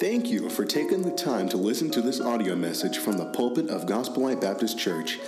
[0.00, 3.68] Thank you for taking the time to listen to this audio message from the pulpit
[3.68, 5.18] of Gospel Light Baptist Church.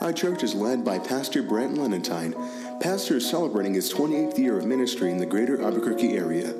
[0.00, 2.32] Our church is led by Pastor Brent Lenentine.
[2.80, 6.54] Pastor is celebrating his 28th year of ministry in the greater Albuquerque area.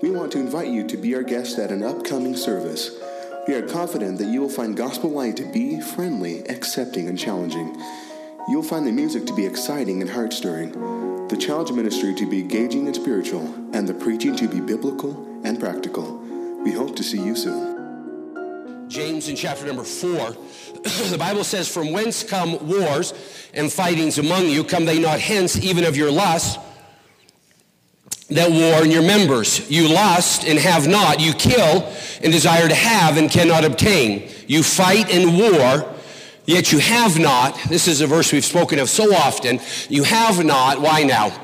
[0.00, 2.98] We want to invite you to be our guest at an upcoming service.
[3.46, 7.78] We are confident that you will find Gospel Light to be friendly, accepting, and challenging.
[8.48, 10.72] You'll find the music to be exciting and heart stirring,
[11.28, 13.44] the challenge ministry to be engaging and spiritual,
[13.74, 16.37] and the preaching to be biblical and practical.
[16.58, 18.88] We hope to see you soon.
[18.88, 20.10] James in chapter number four,
[21.10, 23.14] the Bible says, From whence come wars
[23.54, 24.64] and fightings among you?
[24.64, 26.58] Come they not hence, even of your lust
[28.30, 29.70] that war in your members?
[29.70, 31.20] You lust and have not.
[31.20, 34.28] You kill and desire to have and cannot obtain.
[34.46, 35.94] You fight and war,
[36.44, 37.56] yet you have not.
[37.68, 39.60] This is a verse we've spoken of so often.
[39.88, 40.80] You have not.
[40.80, 41.38] Why now?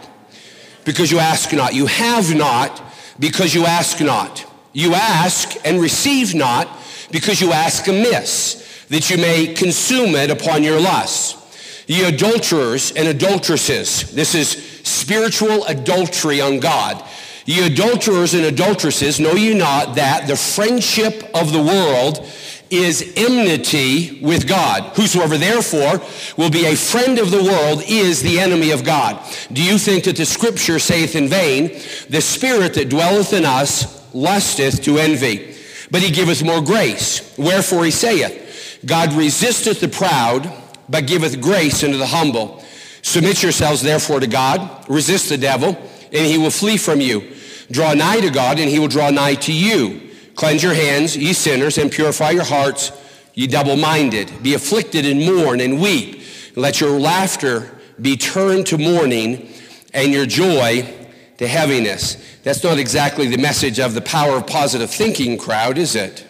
[0.84, 1.72] Because you ask not.
[1.72, 2.83] You have not
[3.19, 4.44] because you ask not.
[4.74, 6.69] You ask and receive not
[7.11, 11.41] because you ask amiss, that you may consume it upon your lusts.
[11.86, 14.50] Ye adulterers and adulteresses, this is
[14.83, 17.03] spiritual adultery on God.
[17.47, 22.27] Ye adulterers and adulteresses, know ye not that the friendship of the world
[22.70, 24.97] is enmity with God.
[24.97, 26.03] Whosoever therefore
[26.36, 29.22] will be a friend of the world is the enemy of God.
[29.53, 31.69] Do you think that the scripture saith in vain,
[32.09, 35.56] the spirit that dwelleth in us lusteth to envy.
[35.90, 37.36] But he giveth more grace.
[37.36, 40.50] Wherefore he saith, God resisteth the proud,
[40.88, 42.62] but giveth grace unto the humble.
[43.02, 45.76] Submit yourselves therefore to God, resist the devil,
[46.12, 47.34] and he will flee from you.
[47.70, 50.10] Draw nigh to God, and he will draw nigh to you.
[50.36, 52.92] Cleanse your hands, ye sinners, and purify your hearts,
[53.34, 54.42] ye double-minded.
[54.42, 56.22] Be afflicted and mourn and weep.
[56.56, 57.70] Let your laughter
[58.00, 59.48] be turned to mourning,
[59.92, 61.03] and your joy
[61.38, 62.16] to heaviness.
[62.42, 66.26] That's not exactly the message of the power of positive thinking crowd, is it?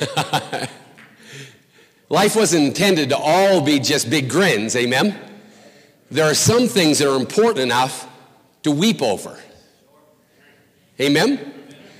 [2.08, 5.18] Life wasn't intended to all be just big grins, amen?
[6.10, 8.08] There are some things that are important enough
[8.62, 9.38] to weep over.
[11.00, 11.52] Amen?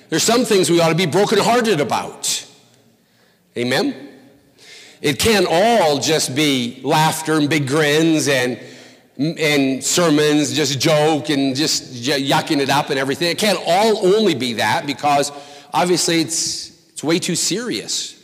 [0.09, 2.47] There's some things we ought to be brokenhearted about.
[3.57, 4.11] Amen?
[5.01, 8.59] It can't all just be laughter and big grins and
[9.17, 13.31] and sermons, just joke and just yucking it up and everything.
[13.31, 15.31] It can't all only be that because
[15.73, 18.15] obviously it's, it's way too serious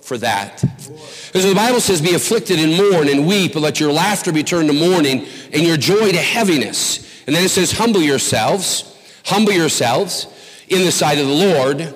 [0.00, 0.60] for that.
[0.60, 4.42] Because the Bible says, Be afflicted and mourn and weep, and let your laughter be
[4.42, 7.24] turned to mourning and your joy to heaviness.
[7.26, 8.96] And then it says, Humble yourselves,
[9.26, 10.26] humble yourselves
[10.68, 11.94] in the sight of the Lord,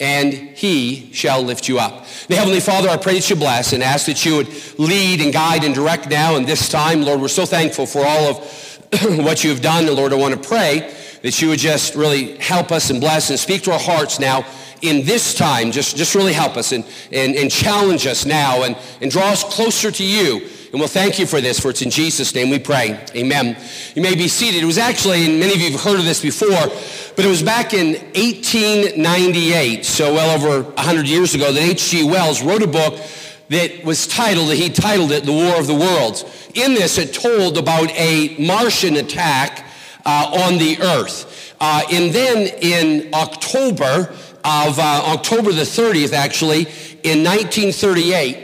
[0.00, 2.06] and he shall lift you up.
[2.28, 5.32] The Heavenly Father, I pray that you bless and ask that you would lead and
[5.32, 7.02] guide and direct now and this time.
[7.02, 8.80] Lord, we're so thankful for all of
[9.24, 9.86] what you have done.
[9.86, 10.92] And Lord, I want to pray
[11.24, 14.44] that you would just really help us and bless and speak to our hearts now
[14.82, 15.72] in this time.
[15.72, 19.42] Just, just really help us and, and, and challenge us now and, and draw us
[19.42, 20.46] closer to you.
[20.70, 23.02] And we'll thank you for this, for it's in Jesus' name we pray.
[23.16, 23.56] Amen.
[23.94, 24.62] You may be seated.
[24.62, 26.50] It was actually, and many of you have heard of this before,
[27.16, 32.04] but it was back in 1898, so well over 100 years ago, that H.G.
[32.04, 33.00] Wells wrote a book
[33.48, 36.50] that was titled, that he titled it The War of the Worlds.
[36.52, 39.64] In this, it told about a Martian attack
[40.04, 41.54] uh, on the Earth.
[41.60, 44.12] Uh, and then in October
[44.44, 46.66] of, uh, October the 30th, actually,
[47.02, 48.38] in 1938,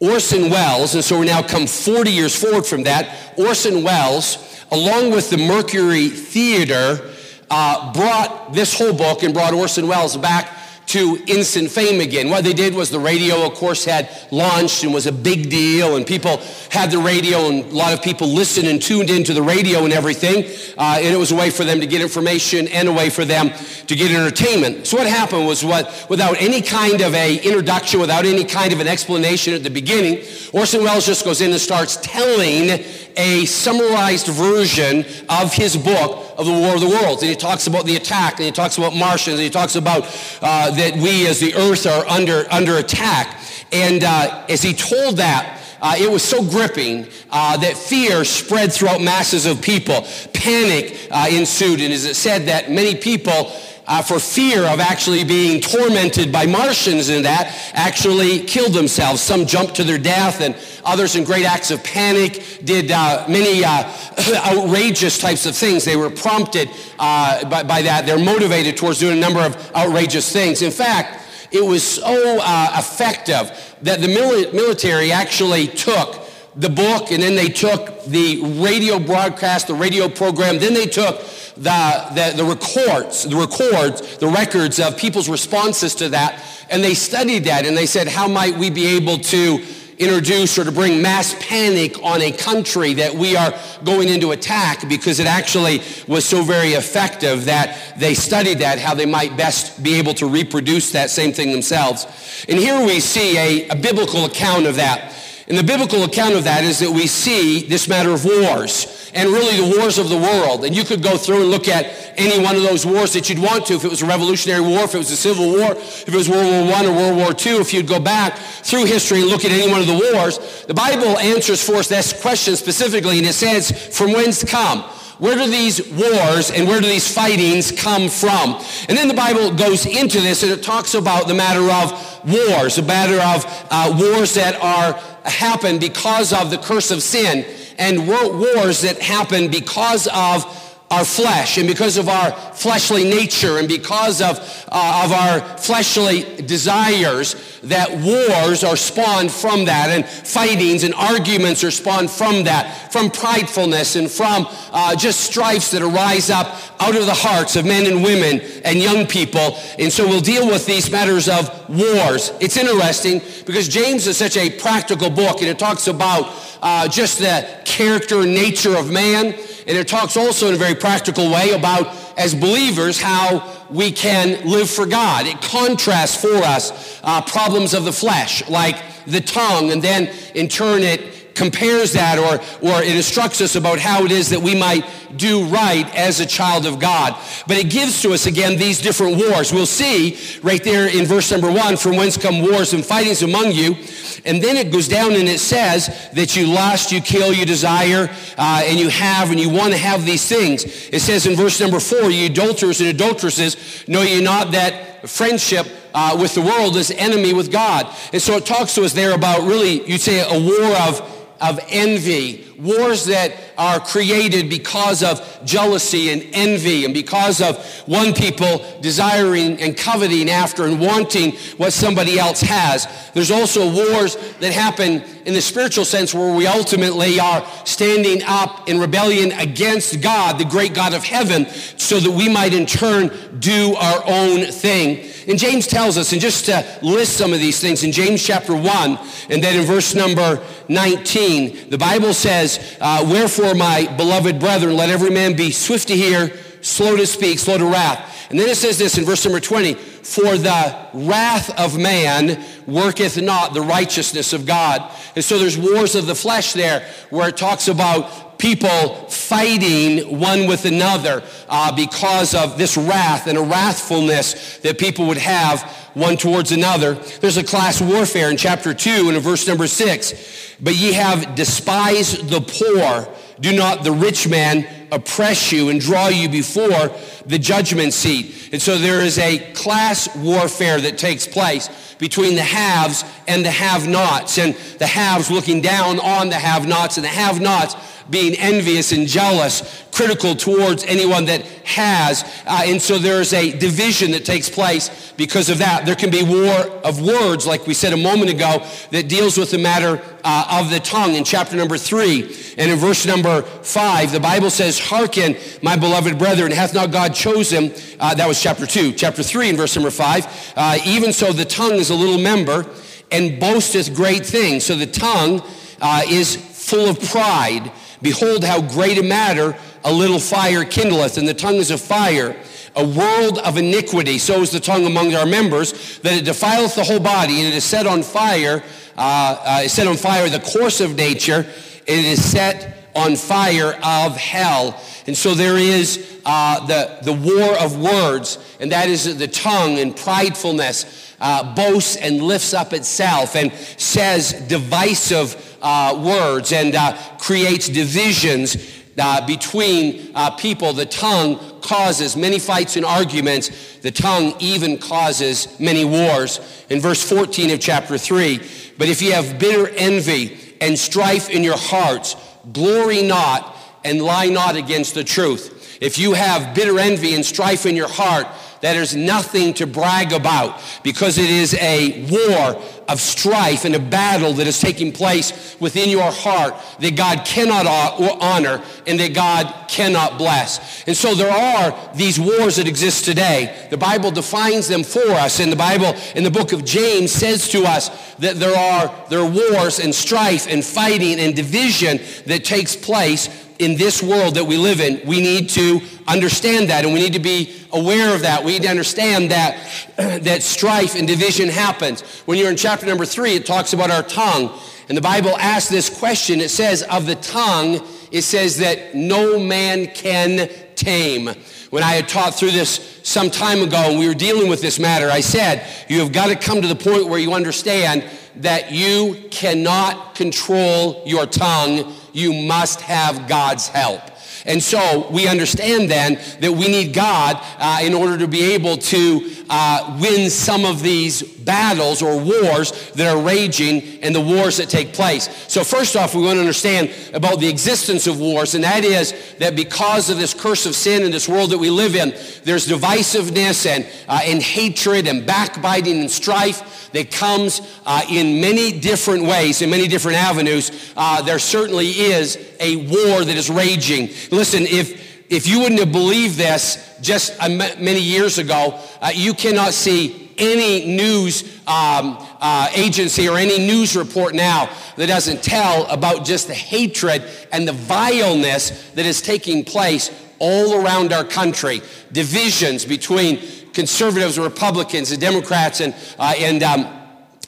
[0.00, 4.38] Orson Welles, and so we're now come 40 years forward from that, Orson Welles,
[4.70, 7.10] along with the Mercury Theater,
[7.50, 10.50] uh, brought this whole book and brought Orson Welles back
[10.86, 12.30] to instant fame again.
[12.30, 15.96] What they did was the radio, of course, had launched and was a big deal,
[15.96, 16.40] and people
[16.70, 19.92] had the radio, and a lot of people listened and tuned into the radio and
[19.92, 20.44] everything.
[20.76, 23.24] Uh, and it was a way for them to get information and a way for
[23.24, 23.50] them
[23.86, 24.86] to get entertainment.
[24.86, 28.80] So what happened was what, without any kind of a introduction, without any kind of
[28.80, 32.84] an explanation at the beginning, Orson Welles just goes in and starts telling
[33.16, 37.22] a summarized version of his book of the War of the Worlds.
[37.22, 40.04] And he talks about the attack, and he talks about Martians, and he talks about
[40.42, 43.40] uh, that we as the earth are under, under attack.
[43.72, 48.72] And uh, as he told that, uh, it was so gripping uh, that fear spread
[48.72, 50.06] throughout masses of people.
[50.32, 53.52] Panic uh, ensued, and as it said that many people
[53.86, 59.20] uh, for fear of actually being tormented by Martians and that actually killed themselves.
[59.20, 63.64] Some jumped to their death and others in great acts of panic did uh, many
[63.64, 63.92] uh,
[64.46, 65.84] outrageous types of things.
[65.84, 68.06] They were prompted uh, by, by, that.
[68.06, 70.62] They're motivated towards doing a number of outrageous things.
[70.62, 71.22] In fact,
[71.52, 76.22] it was so uh, effective that the mili- military actually took
[76.56, 81.20] the book, and then they took the radio broadcast, the radio program, then they took
[81.56, 86.94] the, the, the records, the records, the records of people's responses to that, and they
[86.94, 89.64] studied that, and they said, how might we be able to
[89.98, 93.52] introduce or to bring mass panic on a country that we are
[93.84, 98.94] going into attack because it actually was so very effective that they studied that, how
[98.94, 102.06] they might best be able to reproduce that same thing themselves.
[102.48, 105.12] And here we see a, a biblical account of that.
[105.46, 109.28] And the biblical account of that is that we see this matter of wars and
[109.28, 110.64] really the wars of the world.
[110.64, 111.86] And you could go through and look at
[112.16, 114.84] any one of those wars that you'd want to, if it was a Revolutionary War,
[114.84, 117.28] if it was a Civil War, if it was World War I or World War
[117.28, 120.64] II, if you'd go back through history and look at any one of the wars,
[120.64, 124.82] the Bible answers for us this question specifically, and it says, from whence come?
[125.18, 128.60] Where do these wars and where do these fightings come from?
[128.88, 132.76] And then the Bible goes into this and it talks about the matter of wars,
[132.76, 137.44] the matter of uh, wars that are happen because of the curse of sin
[137.78, 140.44] and wars that happen because of
[140.90, 144.38] our flesh and because of our fleshly nature and because of,
[144.70, 151.64] uh, of our fleshly desires that wars are spawned from that and fightings and arguments
[151.64, 156.94] are spawned from that from pridefulness and from uh, just strifes that arise up out
[156.94, 159.58] of the hearts of men and women and young people.
[159.78, 162.30] And so we'll deal with these matters of wars.
[162.40, 166.30] It's interesting because james is such a practical book and it talks about
[166.64, 169.34] uh, just the character and nature of man
[169.66, 171.86] and it talks also in a very practical way about,
[172.18, 175.26] as believers, how we can live for God.
[175.26, 178.76] It contrasts for us uh, problems of the flesh, like
[179.06, 182.34] the tongue, and then in turn it compares that or,
[182.66, 184.84] or it instructs us about how it is that we might
[185.16, 187.16] do right as a child of God.
[187.46, 189.52] But it gives to us again these different wars.
[189.52, 193.52] We'll see right there in verse number one, from whence come wars and fightings among
[193.52, 193.76] you.
[194.24, 198.08] And then it goes down and it says that you lust, you kill, you desire,
[198.38, 200.64] uh, and you have, and you want to have these things.
[200.64, 205.66] It says in verse number four, you adulterers and adulteresses, know ye not that friendship
[205.92, 207.86] uh, with the world is enemy with God.
[208.12, 211.58] And so it talks to us there about really, you'd say, a war of of
[211.68, 218.64] envy, wars that are created because of jealousy and envy and because of one people
[218.80, 222.86] desiring and coveting after and wanting what somebody else has.
[223.14, 228.68] There's also wars that happen in the spiritual sense where we ultimately are standing up
[228.68, 231.46] in rebellion against God, the great God of heaven,
[231.76, 235.10] so that we might in turn do our own thing.
[235.26, 238.54] And James tells us, and just to list some of these things, in James chapter
[238.54, 238.98] 1,
[239.30, 242.43] and then in verse number 19, the Bible says,
[242.80, 247.38] uh, Wherefore, my beloved brethren, let every man be swift to hear, slow to speak,
[247.38, 248.10] slow to wrath.
[248.30, 253.20] And then it says this in verse number 20, For the wrath of man worketh
[253.20, 254.90] not the righteousness of God.
[255.14, 260.46] And so there's wars of the flesh there where it talks about people fighting one
[260.46, 265.62] with another uh, because of this wrath and a wrathfulness that people would have
[265.94, 266.92] one towards another.
[266.92, 270.56] There's a class warfare in chapter 2 and in verse number 6.
[270.60, 273.08] But ye have despised the poor.
[273.40, 276.90] Do not the rich man oppress you and draw you before
[277.26, 278.50] the judgment seat.
[278.52, 283.50] And so there is a class warfare that takes place between the haves and the
[283.50, 287.76] have-nots, and the haves looking down on the have-nots, and the have-nots
[288.10, 292.22] being envious and jealous, critical towards anyone that has.
[292.46, 295.86] Uh, and so there's a division that takes place because of that.
[295.86, 299.50] There can be war of words, like we said a moment ago, that deals with
[299.50, 302.24] the matter uh, of the tongue in chapter number three.
[302.58, 307.14] And in verse number five, the Bible says, Hearken, my beloved brethren, hath not God
[307.14, 308.92] chosen, uh, that was chapter two.
[308.92, 310.26] Chapter three and verse number five,
[310.56, 312.66] uh, even so the tongue is a little member
[313.10, 314.64] and boasteth great things.
[314.64, 315.42] So the tongue
[315.80, 317.72] uh, is full of pride.
[318.02, 322.34] Behold, how great a matter a little fire kindleth, and the tongue is a fire,
[322.74, 324.18] a world of iniquity.
[324.18, 327.54] So is the tongue among our members, that it defileth the whole body, and it
[327.54, 328.62] is set on fire,
[328.96, 331.46] uh, uh, set on fire the course of nature,
[331.86, 334.80] it is set on fire of hell.
[335.06, 339.78] And so there is uh, the, the war of words, and that is the tongue
[339.78, 346.96] and pridefulness uh, boasts and lifts up itself and says divisive uh, words and uh,
[347.18, 348.56] creates divisions
[348.98, 350.72] uh, between uh, people.
[350.72, 353.78] The tongue causes many fights and arguments.
[353.78, 356.40] The tongue even causes many wars.
[356.70, 358.38] In verse 14 of chapter 3,
[358.78, 362.16] but if you have bitter envy and strife in your hearts,
[362.52, 365.78] glory not and lie not against the truth.
[365.80, 368.26] If you have bitter envy and strife in your heart,
[368.64, 373.78] that is nothing to brag about because it is a war of strife and a
[373.78, 379.68] battle that is taking place within your heart that God cannot honor and that God
[379.68, 380.82] cannot bless.
[380.86, 383.68] And so there are these wars that exist today.
[383.68, 387.48] The Bible defines them for us and the Bible in the book of James says
[387.50, 392.44] to us that there are there are wars and strife and fighting and division that
[392.44, 396.92] takes place in this world that we live in, we need to understand that and
[396.92, 398.44] we need to be aware of that.
[398.44, 399.56] We need to understand that,
[399.96, 402.02] that strife and division happens.
[402.26, 404.58] When you're in chapter number three, it talks about our tongue.
[404.88, 406.40] And the Bible asks this question.
[406.40, 407.80] It says, of the tongue,
[408.10, 411.30] it says that no man can tame.
[411.70, 414.78] When I had taught through this some time ago and we were dealing with this
[414.78, 418.04] matter, I said, you have got to come to the point where you understand
[418.36, 424.00] that you cannot control your tongue you must have God's help.
[424.44, 428.76] And so we understand then that we need God uh, in order to be able
[428.76, 434.56] to uh, win some of these battles or wars that are raging and the wars
[434.56, 435.28] that take place.
[435.50, 439.14] So first off, we want to understand about the existence of wars, and that is
[439.38, 442.66] that because of this curse of sin in this world that we live in, there's
[442.66, 449.24] divisiveness and, uh, and hatred and backbiting and strife that comes uh, in many different
[449.24, 450.92] ways, in many different avenues.
[450.96, 454.08] Uh, there certainly is a war that is raging.
[454.34, 459.72] Listen, if if you wouldn't have believed this just many years ago, uh, you cannot
[459.72, 466.24] see any news um, uh, agency or any news report now that doesn't tell about
[466.24, 471.80] just the hatred and the vileness that is taking place all around our country.
[472.12, 473.40] Divisions between
[473.72, 477.03] conservatives and Republicans and Democrats and, uh, and um,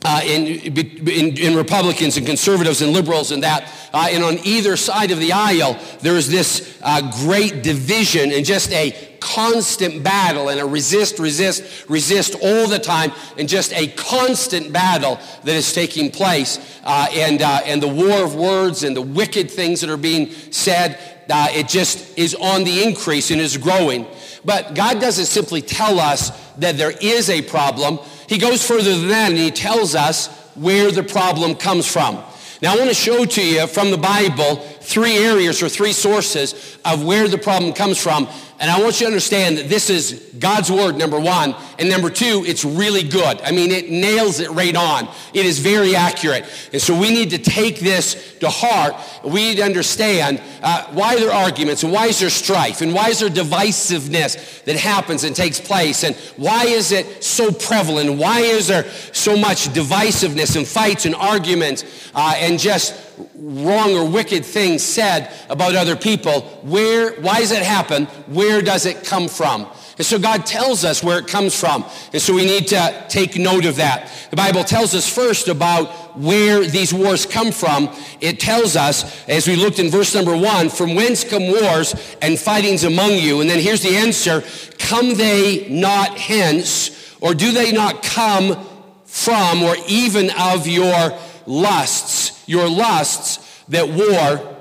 [0.06, 3.68] uh, in, in, in, Republicans and conservatives and liberals and that.
[3.92, 8.46] Uh, and on either side of the aisle, there is this uh, great division and
[8.46, 13.88] just a constant battle and a resist, resist, resist all the time and just a
[13.88, 16.80] constant battle that is taking place.
[16.84, 20.30] Uh, and, uh, and the war of words and the wicked things that are being
[20.52, 24.06] said, uh, it just is on the increase and is growing.
[24.44, 27.98] But God doesn't simply tell us that there is a problem.
[28.28, 32.22] He goes further than that and he tells us where the problem comes from.
[32.62, 34.56] Now, I want to show to you from the Bible
[34.86, 38.28] three areas or three sources of where the problem comes from.
[38.58, 41.54] And I want you to understand that this is God's word, number one.
[41.78, 43.38] And number two, it's really good.
[43.42, 45.08] I mean, it nails it right on.
[45.34, 46.44] It is very accurate.
[46.72, 48.94] And so we need to take this to heart.
[49.24, 52.94] We need to understand uh, why there are arguments and why is there strife and
[52.94, 58.18] why is there divisiveness that happens and takes place and why is it so prevalent?
[58.18, 62.94] Why is there so much divisiveness and fights and arguments uh, and just
[63.34, 66.42] wrong or wicked things said about other people.
[66.62, 68.06] Where, why does it happen?
[68.26, 69.66] Where does it come from?
[69.98, 71.84] And so God tells us where it comes from.
[72.12, 74.10] And so we need to take note of that.
[74.30, 75.86] The Bible tells us first about
[76.18, 77.88] where these wars come from.
[78.20, 82.38] It tells us, as we looked in verse number one, from whence come wars and
[82.38, 83.40] fightings among you?
[83.40, 84.42] And then here's the answer.
[84.78, 88.66] Come they not hence, or do they not come
[89.06, 92.35] from, or even of your lusts?
[92.46, 94.56] Your lusts that war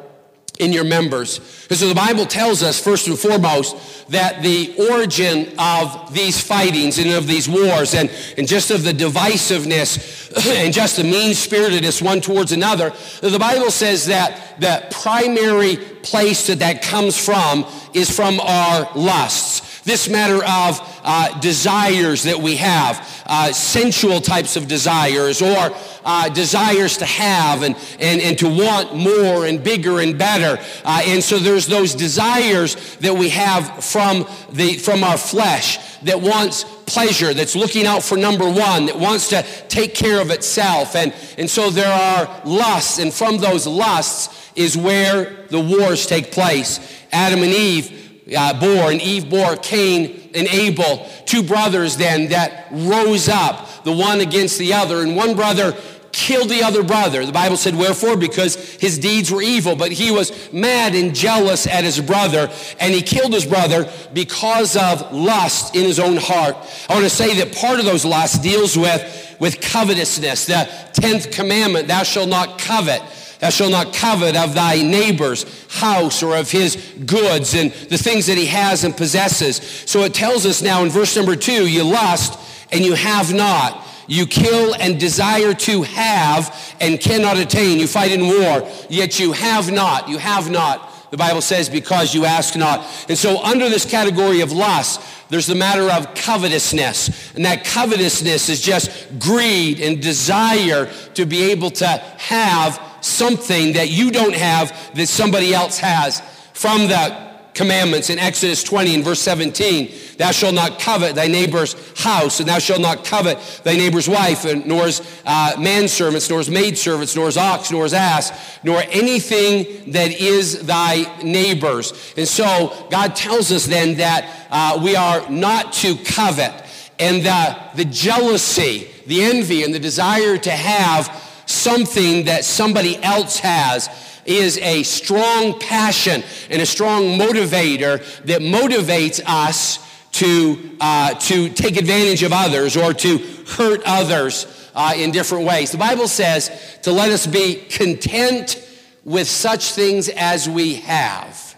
[0.60, 1.40] in your members.
[1.70, 6.98] And so the Bible tells us, first and foremost, that the origin of these fightings
[6.98, 10.32] and of these wars and, and just of the divisiveness
[10.64, 16.60] and just the mean-spiritedness one towards another, the Bible says that the primary place that
[16.60, 19.75] that comes from is from our lusts.
[19.86, 25.72] This matter of uh, desires that we have, uh, sensual types of desires, or
[26.04, 30.60] uh, desires to have and, and, and to want more and bigger and better.
[30.84, 36.20] Uh, and so there's those desires that we have from, the, from our flesh that
[36.20, 40.96] wants pleasure, that's looking out for number one, that wants to take care of itself.
[40.96, 46.32] And, and so there are lusts, and from those lusts is where the wars take
[46.32, 46.80] place.
[47.12, 48.05] Adam and Eve
[48.36, 53.92] uh, bore, and Eve bore Cain and Abel, two brothers then that rose up, the
[53.92, 55.76] one against the other, and one brother
[56.16, 57.26] killed the other brother.
[57.26, 58.16] The Bible said, wherefore?
[58.16, 62.94] Because his deeds were evil, but he was mad and jealous at his brother, and
[62.94, 66.56] he killed his brother because of lust in his own heart.
[66.90, 70.46] I want to say that part of those lusts deals with, with covetousness.
[70.46, 73.02] The 10th commandment, thou shalt not covet.
[73.46, 78.26] Thou shalt not covet of thy neighbor's house or of his goods and the things
[78.26, 79.58] that he has and possesses.
[79.86, 82.40] So it tells us now in verse number two, you lust
[82.72, 83.86] and you have not.
[84.08, 87.78] You kill and desire to have and cannot attain.
[87.78, 90.10] You fight in war, yet you have not.
[90.10, 91.12] You have not.
[91.12, 92.80] The Bible says, because you ask not.
[93.08, 97.34] And so, under this category of lust, there's the matter of covetousness.
[97.36, 103.90] And that covetousness is just greed and desire to be able to have something that
[103.90, 106.22] you don't have that somebody else has.
[106.54, 107.25] From the
[107.56, 109.92] commandments in Exodus 20 and verse 17.
[110.18, 114.46] Thou shalt not covet thy neighbor's house, and thou shalt not covet thy neighbor's wife,
[114.46, 118.84] and nor his uh, manservants, nor his maidservants, nor his ox, nor his ass, nor
[118.90, 122.14] anything that is thy neighbor's.
[122.18, 126.54] And so God tells us then that uh, we are not to covet.
[127.00, 133.40] And the, the jealousy, the envy, and the desire to have something that somebody else
[133.40, 133.90] has
[134.26, 139.80] is a strong passion and a strong motivator that motivates us
[140.14, 143.18] to, uh, to take advantage of others or to
[143.48, 145.72] hurt others uh, in different ways.
[145.72, 148.62] The Bible says to let us be content
[149.04, 151.56] with such things as we have.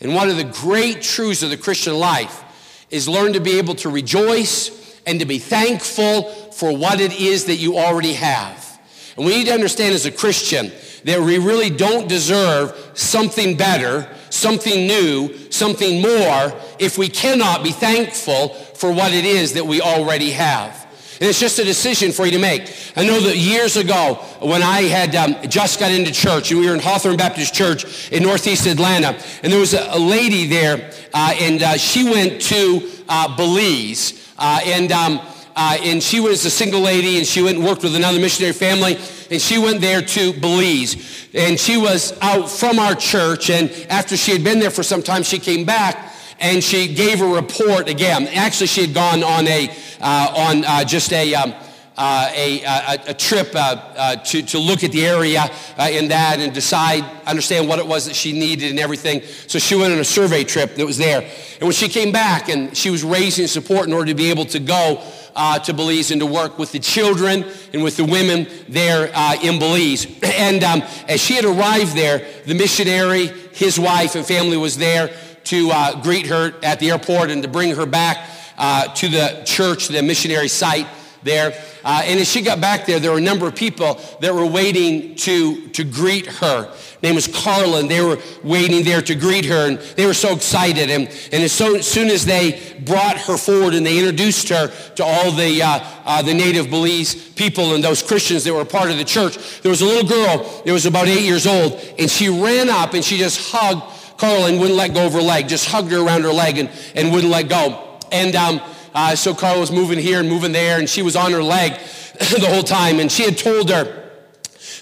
[0.00, 2.42] And one of the great truths of the Christian life
[2.90, 7.46] is learn to be able to rejoice and to be thankful for what it is
[7.46, 8.80] that you already have.
[9.16, 10.72] And we need to understand as a Christian
[11.04, 17.70] that we really don't deserve something better, something new, something more if we cannot be
[17.70, 20.84] thankful for what it is that we already have.
[21.20, 22.74] And it's just a decision for you to make.
[22.96, 26.66] I know that years ago, when I had um, just got into church, and we
[26.66, 30.90] were in Hawthorne Baptist Church in Northeast Atlanta, and there was a, a lady there,
[31.12, 35.20] uh, and uh, she went to uh, Belize, uh, and um,
[35.56, 38.52] uh, and she was a single lady, and she went and worked with another missionary
[38.52, 38.98] family,
[39.30, 41.28] and she went there to Belize.
[41.32, 45.02] And she was out from our church, and after she had been there for some
[45.02, 48.26] time, she came back and she gave a report again.
[48.28, 49.70] Actually, she had gone on a
[50.00, 51.34] uh, on uh, just a.
[51.34, 51.54] Um,
[51.96, 55.44] uh, a, a, a, trip uh, uh, to, to look at the area
[55.78, 59.22] uh, in that and decide, understand what it was that she needed and everything.
[59.46, 61.20] So she went on a survey trip that was there.
[61.20, 64.44] And when she came back and she was raising support in order to be able
[64.46, 68.46] to go uh, to Belize and to work with the children and with the women
[68.68, 70.06] there uh, in Belize.
[70.34, 75.10] And um, as she had arrived there, the missionary, his wife, and family was there
[75.44, 79.42] to uh, greet her at the airport and to bring her back uh, to the
[79.44, 80.86] church, the missionary site
[81.24, 81.52] there.
[81.84, 84.46] Uh, and as she got back there, there were a number of people that were
[84.46, 86.72] waiting to, to greet her.
[87.02, 90.34] name was Carla, and they were waiting there to greet her, and they were so
[90.34, 90.90] excited.
[90.90, 95.04] And, and as, so, soon as they brought her forward and they introduced her to
[95.04, 98.98] all the, uh, uh, the native Belize people and those Christians that were part of
[98.98, 102.28] the church, there was a little girl that was about eight years old, and she
[102.28, 103.82] ran up and she just hugged
[104.16, 106.70] Carla and wouldn't let go of her leg, just hugged her around her leg and,
[106.94, 107.98] and wouldn't let go.
[108.12, 108.60] And um,
[108.94, 111.72] uh, so Carla was moving here and moving there, and she was on her leg
[112.18, 113.00] the whole time.
[113.00, 114.02] And she had told her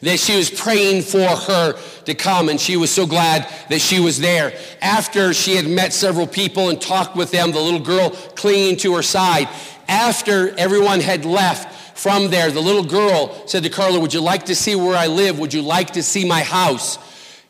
[0.03, 4.01] that she was praying for her to come, and she was so glad that she
[4.01, 4.53] was there.
[4.83, 8.94] After she had met several people and talked with them, the little girl clinging to
[8.96, 9.48] her side,
[9.88, 14.46] after everyone had left from there, the little girl said to Carla, Would you like
[14.46, 15.38] to see where I live?
[15.38, 16.98] Would you like to see my house?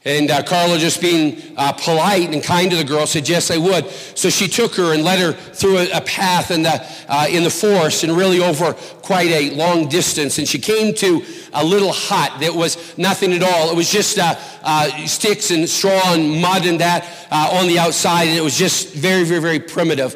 [0.04, 3.56] And uh, Carla, just being uh, polite and kind to the girl, said, Yes, I
[3.56, 3.88] would.
[3.88, 7.44] So she took her and led her through a, a path in the, uh, in
[7.44, 10.38] the forest and really over quite a long distance.
[10.38, 13.70] And she came to a little hut that was nothing at all.
[13.70, 14.34] It was just uh,
[14.64, 18.26] uh, sticks and straw and mud and that uh, on the outside.
[18.26, 20.14] And it was just very, very, very primitive.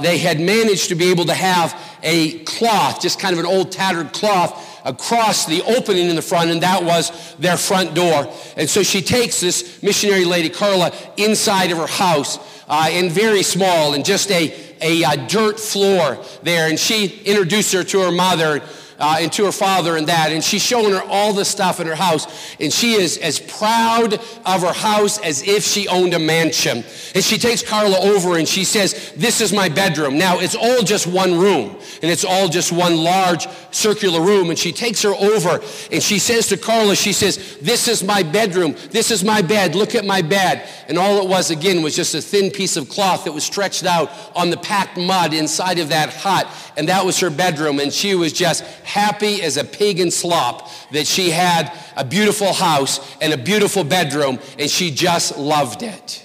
[0.00, 3.72] they had managed to be able to have a cloth, just kind of an old
[3.72, 8.32] tattered cloth across the opening in the front, and that was their front door.
[8.56, 13.42] And so she takes this missionary lady, Carla, inside of her house, uh, and very
[13.42, 16.68] small, and just a, a, a uh, dirt floor there.
[16.68, 18.62] And she introduced her to her mother
[18.98, 20.32] uh, and to her father and that.
[20.32, 22.56] And she's showing her all the stuff in her house.
[22.58, 26.84] And she is as proud of her house as if she owned a mansion.
[27.14, 30.18] And she takes Carla over and she says, This is my bedroom.
[30.18, 31.76] Now, it's all just one room.
[32.02, 34.50] And it's all just one large circular room.
[34.50, 35.60] And she takes her over
[35.92, 38.74] and she says to Carla, She says, This is my bedroom.
[38.90, 39.76] This is my bed.
[39.76, 40.68] Look at my bed.
[40.88, 43.84] And all it was, again, was just a thin piece of cloth that was stretched
[43.84, 46.48] out on the packed mud inside of that hut.
[46.76, 47.78] And that was her bedroom.
[47.78, 52.54] And she was just happy as a pig in slop that she had a beautiful
[52.54, 56.24] house and a beautiful bedroom, and she just loved it.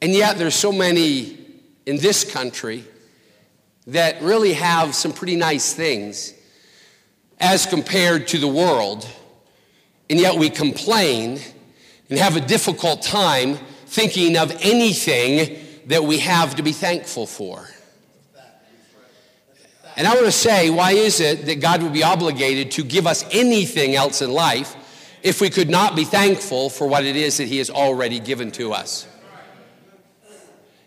[0.00, 1.38] And yet, there's so many
[1.84, 2.84] in this country
[3.86, 6.32] that really have some pretty nice things
[7.38, 9.06] as compared to the world,
[10.08, 11.38] and yet we complain
[12.08, 17.68] and have a difficult time thinking of anything that we have to be thankful for.
[19.96, 23.06] And I want to say, why is it that God would be obligated to give
[23.06, 24.76] us anything else in life
[25.22, 28.50] if we could not be thankful for what it is that He has already given
[28.52, 29.06] to us?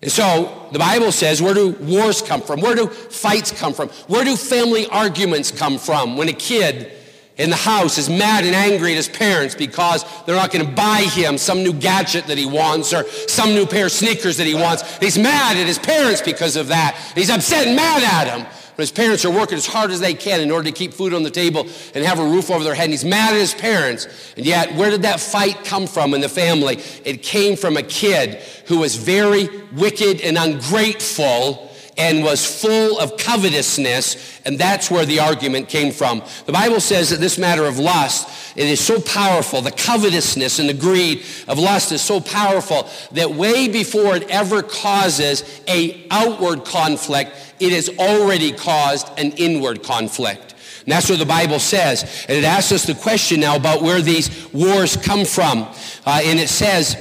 [0.01, 2.61] And so the Bible says, where do wars come from?
[2.61, 3.89] Where do fights come from?
[4.07, 6.91] Where do family arguments come from when a kid
[7.37, 10.71] in the house is mad and angry at his parents because they're not going to
[10.71, 14.47] buy him some new gadget that he wants or some new pair of sneakers that
[14.47, 14.97] he wants.
[14.97, 16.95] He's mad at his parents because of that.
[17.15, 18.47] He's upset and mad at him.
[18.77, 21.23] His parents are working as hard as they can in order to keep food on
[21.23, 22.85] the table and have a roof over their head.
[22.85, 24.07] And he's mad at his parents.
[24.35, 26.79] And yet, where did that fight come from in the family?
[27.05, 28.35] It came from a kid
[28.67, 31.64] who was very wicked and ungrateful
[31.97, 36.21] and was full of covetousness, and that's where the argument came from.
[36.45, 39.61] The Bible says that this matter of lust, it is so powerful.
[39.61, 44.61] The covetousness and the greed of lust is so powerful that way before it ever
[44.61, 50.55] causes a outward conflict, it has already caused an inward conflict.
[50.85, 52.03] And that's what the Bible says.
[52.27, 55.63] And it asks us the question now about where these wars come from.
[56.05, 56.95] Uh, and it says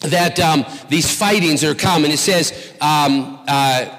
[0.00, 2.12] that um, these fightings are coming.
[2.12, 3.97] It says, um, uh,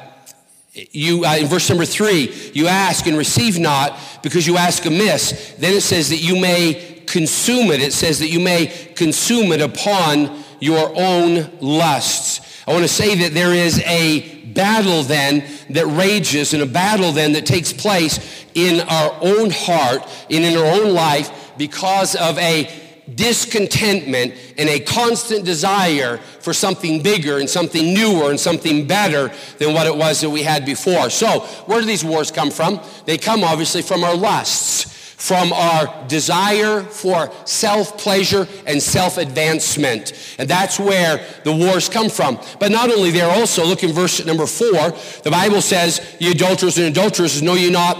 [0.92, 5.56] you uh, in verse number three you ask and receive not because you ask amiss.
[5.58, 7.82] Then it says that you may consume it.
[7.82, 12.63] It says that you may consume it upon your own lusts.
[12.68, 17.12] I want to say that there is a battle then that rages and a battle
[17.12, 22.38] then that takes place in our own heart and in our own life because of
[22.38, 22.70] a
[23.15, 29.74] discontentment and a constant desire for something bigger and something newer and something better than
[29.74, 31.10] what it was that we had before.
[31.10, 32.80] So, where do these wars come from?
[33.06, 40.13] They come obviously from our lusts from our desire for self pleasure and self advancement.
[40.39, 42.39] And that's where the wars come from.
[42.58, 44.91] But not only there, also, look in verse number four,
[45.24, 47.98] the Bible says, Ye adulterers and adulteresses, know ye not.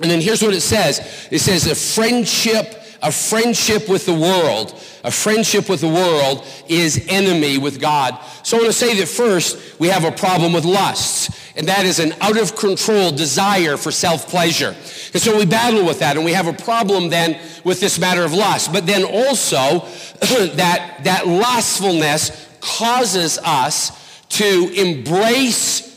[0.00, 4.72] And then here's what it says it says, A friendship a friendship with the world,
[5.04, 8.18] a friendship with the world is enemy with God.
[8.42, 11.86] So I want to say that first, we have a problem with lusts, and that
[11.86, 14.74] is an out of control desire for self pleasure.
[15.12, 18.24] And so we battle with that, and we have a problem then with this matter
[18.24, 18.72] of lust.
[18.72, 19.56] But then also,
[20.56, 25.88] that, that lustfulness causes us to embrace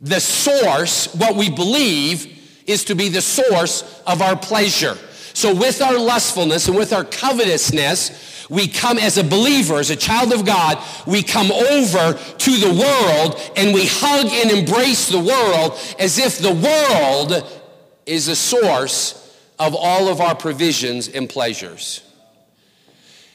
[0.00, 2.26] the source, what we believe
[2.66, 4.98] is to be the source of our pleasure.
[5.34, 9.96] So, with our lustfulness and with our covetousness, we come as a believer, as a
[9.96, 15.18] child of God, we come over to the world and we hug and embrace the
[15.18, 17.46] world as if the world
[18.04, 19.18] is the source
[19.58, 22.02] of all of our provisions and pleasures.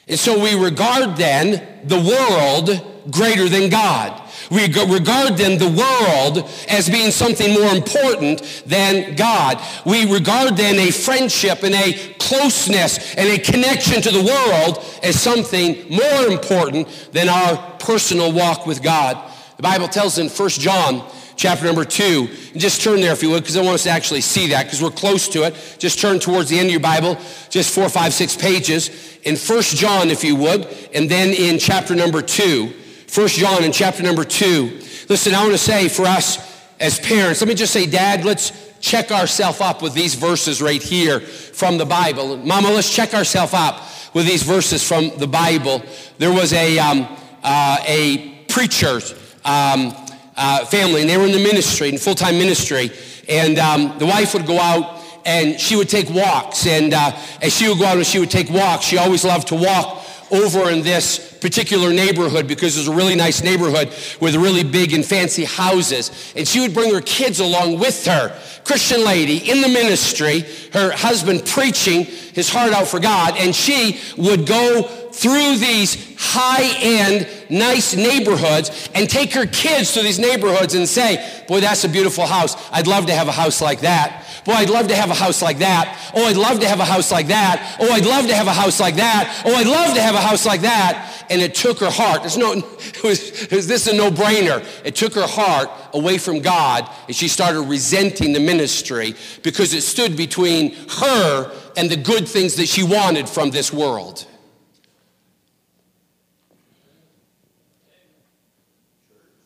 [0.08, 4.22] And so we regard then the world greater than God.
[4.50, 9.62] We regard then the world as being something more important than God.
[9.86, 15.20] We regard then a friendship and a closeness and a connection to the world as
[15.20, 19.18] something more important than our personal walk with God.
[19.58, 21.04] The Bible tells in 1 John
[21.36, 23.92] chapter number 2, and just turn there if you would, because I want us to
[23.92, 25.56] actually see that, because we're close to it.
[25.78, 27.16] Just turn towards the end of your Bible,
[27.50, 28.90] just four, five, six pages.
[29.24, 32.74] In 1 John, if you would, and then in chapter number 2.
[33.08, 34.80] First John in chapter number two.
[35.10, 36.38] Listen, I want to say for us
[36.80, 40.84] as parents, let me just say, Dad, let's check ourselves up with these verses right
[40.84, 42.38] here from the Bible.
[42.38, 43.82] Mama, let's check ourselves up
[44.14, 45.82] with these verses from the Bible.
[46.18, 47.08] There was a, um,
[47.44, 49.00] uh, a preacher
[49.46, 49.96] um,
[50.36, 52.92] uh, family, and they were in the ministry, in full-time ministry,
[53.30, 57.54] and um, the wife would go out and she would take walks, and uh, as
[57.54, 60.70] she would go out and she would take walks, she always loved to walk over
[60.70, 65.06] in this particular neighborhood because it was a really nice neighborhood with really big and
[65.06, 66.34] fancy houses.
[66.36, 68.38] And she would bring her kids along with her.
[68.64, 70.42] Christian lady in the ministry,
[70.74, 77.28] her husband preaching his heart out for God, and she would go through these high-end,
[77.50, 82.26] nice neighborhoods and take her kids to these neighborhoods and say, boy, that's a beautiful
[82.26, 82.56] house.
[82.72, 84.26] I'd love to have a house like that.
[84.46, 86.12] Boy, I'd love to have a house like that.
[86.16, 87.78] Oh, I'd love to have a house like that.
[87.82, 89.44] Oh, I'd love to have a house like that.
[89.46, 91.26] Oh, I'd love to have a house like that.
[91.30, 92.22] And it took her heart.
[92.22, 94.66] There's no, it was, it was this a no-brainer.
[94.86, 99.82] It took her heart away from God, and she started resenting the ministry because it
[99.82, 104.26] stood between her and the good things that she wanted from this world.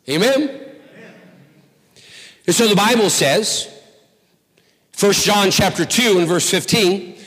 [0.10, 0.62] Amen?
[2.48, 3.72] And so the Bible says
[5.00, 7.18] 1 John chapter 2 and verse 15,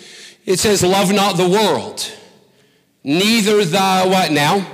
[0.47, 2.09] it says, Love not the world,
[3.05, 4.67] neither the what now?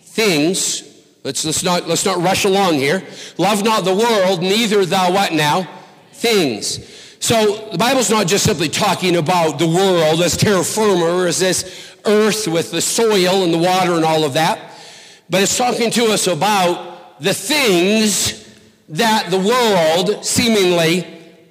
[0.00, 0.82] Things.
[1.24, 3.02] Let's, let's, not, let's not rush along here.
[3.36, 5.68] Love not the world, neither the what now?
[6.12, 6.94] Things.
[7.18, 11.96] So the Bible's not just simply talking about the world as terra firma as this
[12.04, 14.60] earth with the soil and the water and all of that,
[15.28, 18.44] but it's talking to us about the things
[18.90, 21.04] that the world seemingly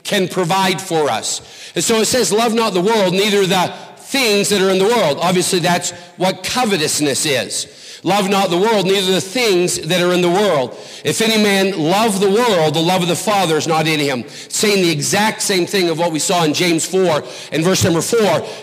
[0.03, 1.41] can provide for us.
[1.75, 3.73] And so it says, Love not the world, neither the
[4.15, 5.17] things that are in the world.
[5.19, 7.99] Obviously, that's what covetousness is.
[8.03, 10.71] Love not the world, neither the things that are in the world.
[11.03, 14.29] If any man love the world, the love of the Father is not in him.
[14.29, 18.01] Saying the exact same thing of what we saw in James 4 and verse number
[18.01, 18.19] 4,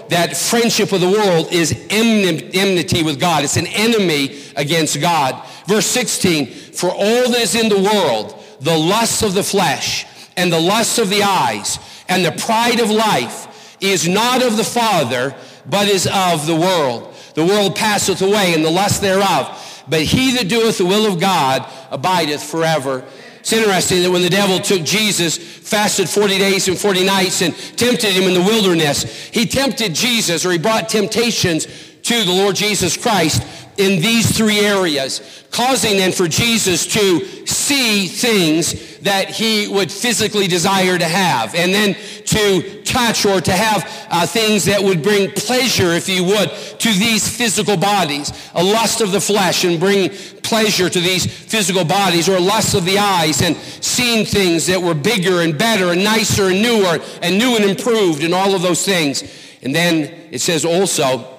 [0.09, 3.45] that friendship with the world is enmity with God.
[3.45, 5.45] It's an enemy against God.
[5.67, 10.53] Verse 16, for all that is in the world, the lusts of the flesh and
[10.53, 13.49] the lusts of the eyes and the pride of life
[13.83, 15.35] is not of the Father,
[15.67, 17.15] but is of the world.
[17.35, 19.59] The world passeth away and the lust thereof.
[19.89, 23.05] But he that doeth the will of God abideth forever.
[23.41, 27.57] It's interesting that when the devil took Jesus, fasted 40 days and 40 nights and
[27.77, 31.67] tempted him in the wilderness, he tempted Jesus or he brought temptations
[32.03, 33.43] to the Lord Jesus Christ
[33.77, 40.47] in these three areas, causing then for Jesus to see things that he would physically
[40.47, 41.95] desire to have, and then
[42.27, 46.89] to touch or to have uh, things that would bring pleasure, if you would, to
[46.93, 48.33] these physical bodies.
[48.55, 50.11] A lust of the flesh and bring
[50.43, 54.95] pleasure to these physical bodies, or lust of the eyes and seeing things that were
[54.95, 58.85] bigger and better and nicer and newer and new and improved and all of those
[58.85, 59.23] things.
[59.63, 61.32] And then it says also,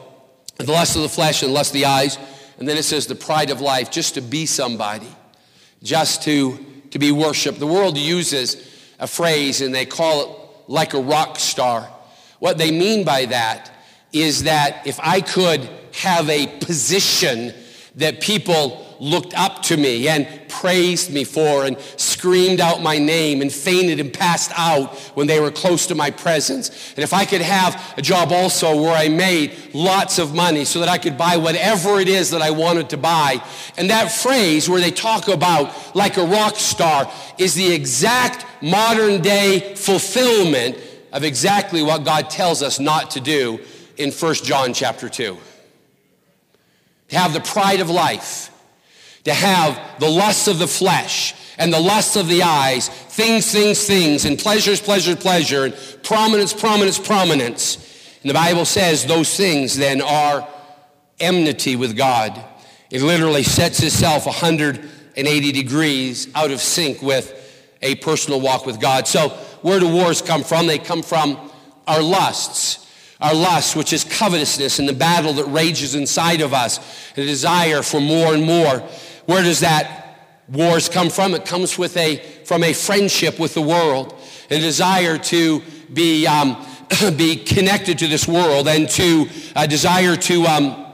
[0.65, 2.17] the lust of the flesh and the lust of the eyes.
[2.57, 5.07] And then it says the pride of life, just to be somebody,
[5.81, 6.57] just to,
[6.91, 7.59] to be worshiped.
[7.59, 8.55] The world uses
[8.99, 11.89] a phrase and they call it like a rock star.
[12.39, 13.71] What they mean by that
[14.11, 15.67] is that if I could
[16.01, 17.53] have a position
[17.95, 23.41] that people looked up to me and praised me for and screamed out my name
[23.41, 26.93] and fainted and passed out when they were close to my presence.
[26.95, 30.79] And if I could have a job also where I made lots of money so
[30.79, 33.43] that I could buy whatever it is that I wanted to buy.
[33.77, 39.21] And that phrase where they talk about like a rock star is the exact modern
[39.21, 40.77] day fulfillment
[41.11, 43.59] of exactly what God tells us not to do
[43.97, 45.37] in 1 John chapter 2.
[47.09, 48.49] To have the pride of life
[49.23, 53.85] to have the lusts of the flesh and the lusts of the eyes, things, things,
[53.85, 57.77] things, and pleasures, pleasure, pleasure, and prominence, prominence, prominence.
[58.21, 60.47] And the Bible says those things then are
[61.19, 62.43] enmity with God.
[62.89, 67.39] It literally sets itself 180 degrees out of sync with
[67.81, 69.07] a personal walk with God.
[69.07, 69.29] So
[69.61, 70.67] where do wars come from?
[70.67, 71.51] They come from
[71.87, 72.79] our lusts.
[73.21, 76.79] Our lust, which is covetousness and the battle that rages inside of us,
[77.15, 78.83] the desire for more and more.
[79.25, 80.03] Where does that
[80.49, 81.33] wars come from?
[81.33, 84.13] It comes with a, from a friendship with the world,
[84.49, 86.57] a desire to be, um,
[87.17, 90.85] be connected to this world and to a desire to, um,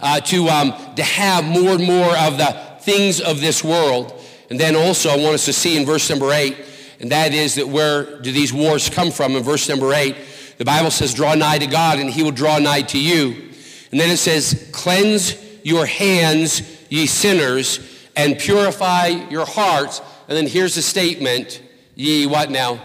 [0.00, 4.20] uh, to, um, to have more and more of the things of this world.
[4.50, 6.56] And then also, I want us to see in verse number eight,
[7.00, 9.36] and that is that where do these wars come from?
[9.36, 10.16] In verse number eight,
[10.58, 13.50] the Bible says, Draw nigh to God, and he will draw nigh to you.
[13.90, 15.32] And then it says, Cleanse
[15.64, 17.80] your hands, ye sinners,
[18.14, 20.00] and purify your hearts.
[20.28, 21.60] And then here's the statement
[21.96, 22.80] ye what now?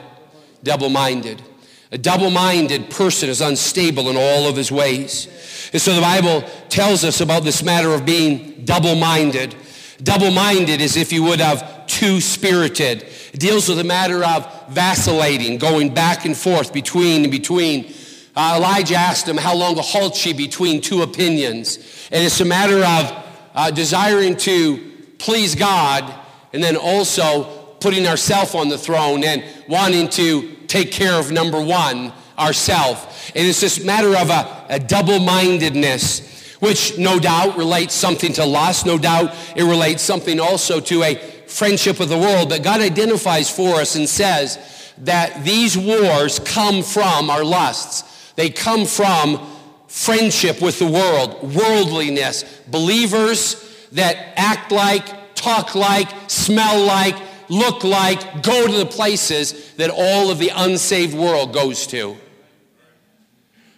[0.63, 1.43] Double minded.
[1.91, 5.27] A double minded person is unstable in all of his ways.
[5.73, 9.55] And so the Bible tells us about this matter of being double minded.
[10.01, 13.03] Double minded is, if you would, have two spirited.
[13.33, 17.91] It deals with the matter of vacillating, going back and forth between and between.
[18.41, 21.77] Uh, Elijah asked him, How long halt she between two opinions?
[22.09, 26.05] And it's a matter of uh, desiring to please God
[26.53, 27.43] and then also
[27.81, 33.29] putting ourselves on the throne and wanting to take care of number one, ourself.
[33.35, 38.85] And it's this matter of a, a double-mindedness, which no doubt relates something to lust.
[38.85, 41.15] No doubt it relates something also to a
[41.47, 42.47] friendship with the world.
[42.47, 48.05] But God identifies for us and says that these wars come from our lusts.
[48.39, 49.45] They come from
[49.89, 53.57] friendship with the world, worldliness, believers
[53.91, 57.17] that act like, talk like, smell like,
[57.49, 62.15] look like, go to the places that all of the unsaved world goes to.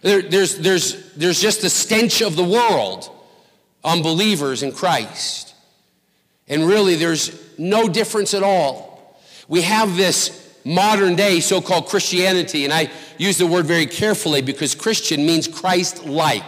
[0.03, 3.09] There, there's, there's, there's just the stench of the world
[3.83, 5.55] on believers in Christ.
[6.47, 9.19] And really, there's no difference at all.
[9.47, 14.41] We have this modern day so called Christianity, and I use the word very carefully
[14.41, 16.43] because Christian means Christ like.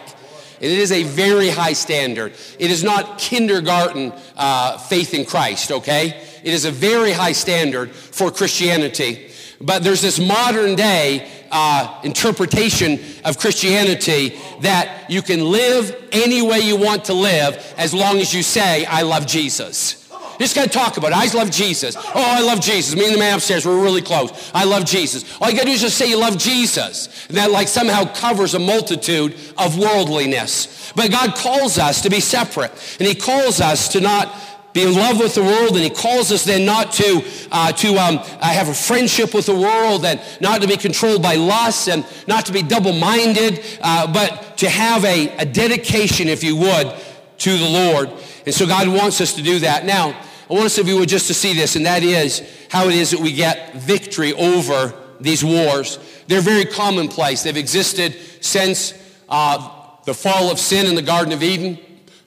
[0.64, 2.34] And it is a very high standard.
[2.58, 6.26] It is not kindergarten uh, faith in Christ, okay?
[6.44, 9.30] It is a very high standard for Christianity.
[9.60, 16.60] But there's this modern day uh, interpretation of Christianity that you can live any way
[16.60, 20.03] you want to live as long as you say, I love Jesus.
[20.40, 21.18] Just got to talk about it.
[21.18, 21.96] I love Jesus.
[21.96, 22.96] Oh, I love Jesus.
[22.96, 24.52] Me and the man upstairs, we're really close.
[24.54, 25.24] I love Jesus.
[25.40, 27.28] All you got to do is just say you love Jesus.
[27.28, 30.92] And that like somehow covers a multitude of worldliness.
[30.96, 32.72] But God calls us to be separate.
[33.00, 34.34] And he calls us to not
[34.74, 37.96] be in love with the world, and he calls us then not to, uh, to
[37.96, 41.88] um, uh, have a friendship with the world, and not to be controlled by lust,
[41.88, 46.92] and not to be double-minded, uh, but to have a, a dedication, if you would,
[47.40, 48.10] to the Lord.
[48.46, 49.86] And so God wants us to do that.
[49.86, 50.10] Now,
[50.50, 52.96] I want us, if you would, just to see this, and that is how it
[52.96, 56.00] is that we get victory over these wars.
[56.28, 57.44] They're very commonplace.
[57.44, 58.94] They've existed since
[59.30, 59.70] uh,
[60.06, 61.80] the fall of sin in the Garden of Eden,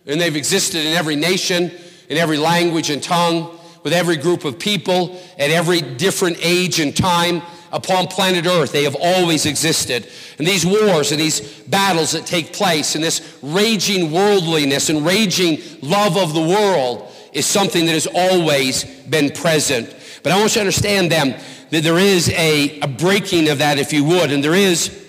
[0.07, 1.71] and they've existed in every nation
[2.09, 6.97] in every language and tongue, with every group of people at every different age and
[6.97, 7.41] time
[7.73, 8.73] upon planet Earth.
[8.73, 10.09] They have always existed.
[10.39, 15.61] And these wars and these battles that take place and this raging worldliness and raging
[15.83, 19.95] love of the world is something that has always been present.
[20.23, 21.35] But I want you to understand them
[21.71, 25.05] that there is a, a breaking of that, if you would, and there is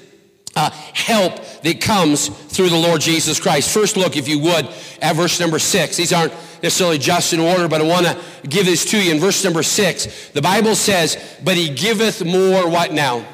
[0.55, 3.71] uh, help that comes through the Lord Jesus Christ.
[3.71, 4.67] First look, if you would,
[5.01, 5.97] at verse number six.
[5.97, 8.17] These aren't necessarily just in order, but I want to
[8.47, 9.11] give this to you.
[9.11, 13.25] In verse number six, the Bible says, but he giveth more what now?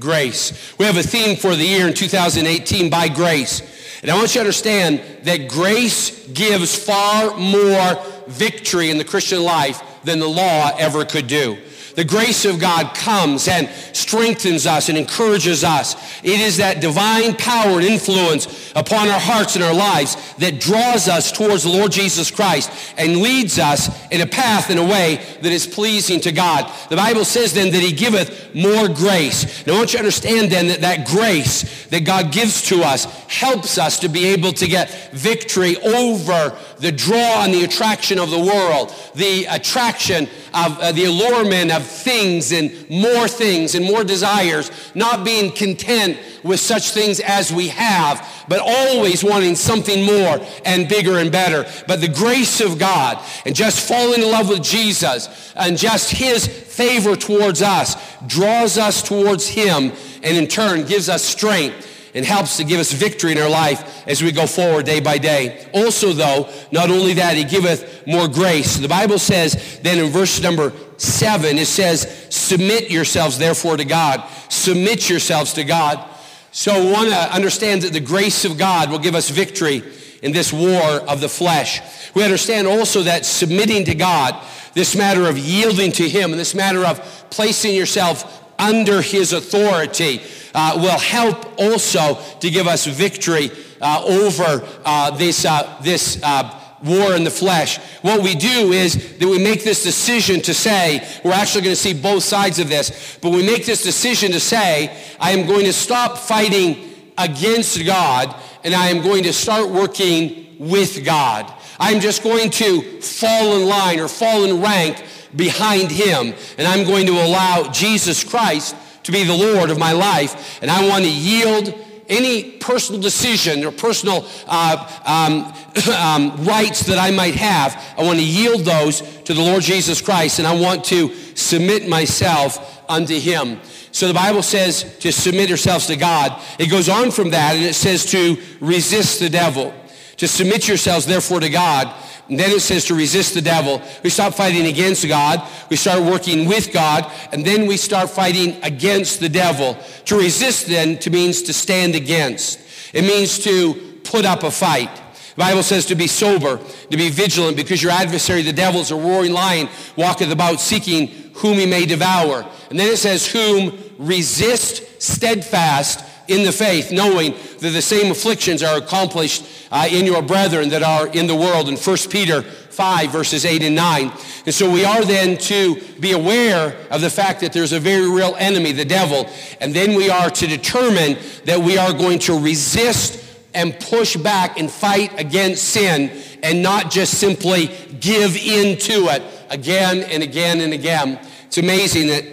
[0.00, 0.74] Grace.
[0.78, 3.60] We have a theme for the year in 2018, by grace.
[4.02, 9.42] And I want you to understand that grace gives far more victory in the Christian
[9.42, 11.56] life than the law ever could do.
[11.94, 15.94] The grace of God comes and strengthens us and encourages us.
[16.24, 21.08] It is that divine power and influence upon our hearts and our lives that draws
[21.08, 25.16] us towards the Lord Jesus Christ and leads us in a path in a way
[25.42, 26.70] that is pleasing to God.
[26.88, 29.66] The Bible says then that he giveth more grace.
[29.66, 33.04] Now I want you to understand then that that grace that God gives to us
[33.28, 38.30] helps us to be able to get victory over the draw and the attraction of
[38.30, 40.24] the world, the attraction
[40.54, 46.18] of uh, the allurement of things and more things and more desires, not being content
[46.42, 51.64] with such things as we have, but always wanting something more and bigger and better.
[51.86, 56.46] But the grace of God and just falling in love with Jesus and just his
[56.46, 59.92] favor towards us draws us towards him
[60.22, 64.06] and in turn gives us strength and helps to give us victory in our life
[64.06, 65.66] as we go forward day by day.
[65.72, 68.76] Also, though, not only that, he giveth more grace.
[68.76, 74.22] The Bible says then in verse number seven, it says, submit yourselves therefore to God.
[74.48, 76.08] Submit yourselves to God.
[76.52, 79.82] So we want to understand that the grace of God will give us victory
[80.22, 81.80] in this war of the flesh.
[82.14, 84.36] We understand also that submitting to God,
[84.74, 90.22] this matter of yielding to him, and this matter of placing yourself under his authority,
[90.54, 96.58] uh, will help also to give us victory uh, over uh, this, uh, this uh,
[96.84, 97.78] war in the flesh.
[98.02, 101.80] What we do is that we make this decision to say, we're actually going to
[101.80, 105.64] see both sides of this, but we make this decision to say, I am going
[105.64, 111.52] to stop fighting against God and I am going to start working with God.
[111.78, 116.86] I'm just going to fall in line or fall in rank behind him and I'm
[116.86, 121.04] going to allow Jesus Christ to be the Lord of my life, and I want
[121.04, 121.74] to yield
[122.08, 125.52] any personal decision or personal uh, um,
[125.94, 130.00] um, rights that I might have, I want to yield those to the Lord Jesus
[130.00, 133.60] Christ, and I want to submit myself unto Him.
[133.92, 136.40] So the Bible says to submit yourselves to God.
[136.58, 139.74] It goes on from that, and it says to resist the devil.
[140.22, 141.92] To submit yourselves, therefore, to God
[142.28, 143.82] and then it says to resist the devil.
[144.02, 145.46] We stop fighting against God.
[145.68, 147.10] We start working with God.
[147.32, 149.76] And then we start fighting against the devil.
[150.06, 152.58] To resist then to means to stand against.
[152.94, 154.94] It means to put up a fight.
[155.34, 156.58] The Bible says to be sober,
[156.90, 161.08] to be vigilant, because your adversary, the devil, is a roaring lion, walketh about seeking
[161.34, 162.46] whom he may devour.
[162.70, 168.62] And then it says, whom resist steadfast in the faith, knowing that the same afflictions
[168.62, 173.10] are accomplished uh, in your brethren that are in the world in 1 Peter 5,
[173.10, 174.12] verses 8 and 9.
[174.46, 178.10] And so we are then to be aware of the fact that there's a very
[178.10, 179.28] real enemy, the devil.
[179.60, 183.22] And then we are to determine that we are going to resist
[183.54, 186.10] and push back and fight against sin
[186.42, 187.70] and not just simply
[188.00, 191.20] give in to it again and again and again.
[191.46, 192.24] It's amazing that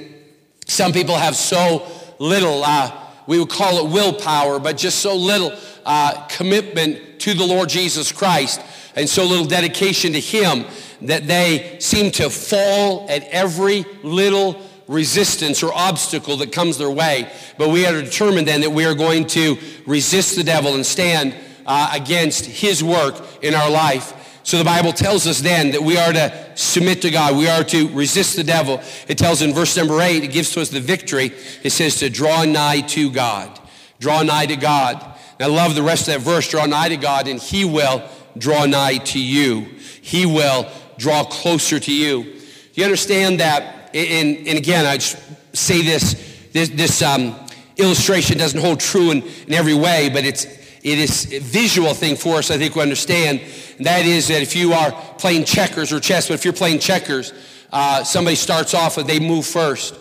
[0.65, 1.85] some people have so
[2.19, 2.91] little uh,
[3.29, 5.53] we would call it willpower, but just so little
[5.85, 8.59] uh, commitment to the Lord Jesus Christ
[8.95, 10.65] and so little dedication to Him
[11.03, 17.31] that they seem to fall at every little resistance or obstacle that comes their way.
[17.59, 21.35] But we are determined then that we are going to resist the devil and stand
[21.67, 24.18] uh, against his work in our life.
[24.43, 27.37] So the Bible tells us then that we are to submit to God.
[27.37, 28.81] We are to resist the devil.
[29.07, 31.31] It tells in verse number eight, it gives to us the victory.
[31.63, 33.59] It says to draw nigh to God.
[33.99, 34.95] Draw nigh to God.
[35.39, 36.49] And I love the rest of that verse.
[36.49, 38.03] Draw nigh to God and he will
[38.37, 39.61] draw nigh to you.
[40.01, 40.67] He will
[40.97, 42.23] draw closer to you.
[42.23, 42.39] Do
[42.75, 43.91] you understand that?
[43.93, 47.35] And, and again, I say this, this, this um,
[47.77, 50.45] illustration doesn't hold true in, in every way, but it's,
[50.83, 53.41] it is a visual thing for us, I think we understand.
[53.77, 56.79] And that is that if you are playing checkers or chess, but if you're playing
[56.79, 57.33] checkers,
[57.71, 59.95] uh, somebody starts off and they move first.